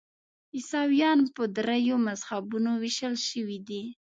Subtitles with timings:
[0.55, 3.83] عیسویان په دریو مذهبونو ویشل شوي دي.